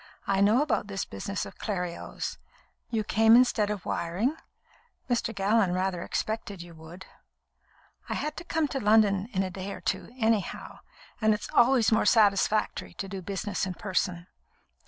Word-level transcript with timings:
"I 0.25 0.41
know 0.41 0.63
about 0.63 0.87
this 0.87 1.05
business 1.05 1.45
of 1.45 1.59
Clerios. 1.59 2.39
You 2.89 3.03
came 3.03 3.35
instead 3.35 3.69
of 3.69 3.85
wiring? 3.85 4.35
Mr. 5.07 5.31
Gallon 5.31 5.75
rather 5.75 6.01
expected 6.01 6.59
you 6.59 6.73
would." 6.73 7.05
"I 8.09 8.15
had 8.15 8.35
to 8.37 8.43
come 8.43 8.67
to 8.69 8.79
London 8.79 9.27
in 9.31 9.43
a 9.43 9.51
day 9.51 9.71
or 9.71 9.79
two, 9.79 10.09
anyhow, 10.17 10.79
and 11.21 11.35
it's 11.35 11.49
always 11.53 11.91
more 11.91 12.07
satisfactory 12.07 12.95
to 12.95 13.07
do 13.07 13.21
business 13.21 13.67
in 13.67 13.75
person." 13.75 14.25